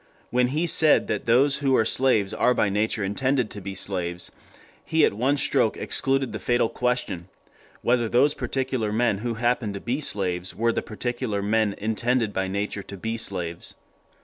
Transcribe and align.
When 0.31 0.47
he 0.47 0.61
had 0.61 0.69
said 0.71 1.07
that 1.09 1.27
those 1.27 1.57
who 1.57 1.75
are 1.75 1.85
slaves 1.85 2.33
are 2.33 2.55
by 2.55 2.69
nature 2.69 3.03
intended 3.03 3.51
to 3.51 3.61
be 3.61 3.75
slaves, 3.75 4.31
he 4.83 5.05
at 5.05 5.13
one 5.13 5.37
stroke 5.37 5.77
excluded 5.77 6.31
the 6.33 6.39
fatal 6.39 6.69
question 6.69 7.27
whether 7.83 8.09
those 8.09 8.33
particular 8.33 8.91
men 8.91 9.19
who 9.19 9.35
happened 9.35 9.75
to 9.75 9.79
be 9.79 10.01
slaves 10.01 10.55
were 10.55 10.71
the 10.71 10.81
particular 10.81 11.43
men 11.43 11.75
intended 11.77 12.33
by 12.33 12.47
nature 12.47 12.81
to 12.81 12.97
be 12.97 13.15
slaves. 13.15 13.75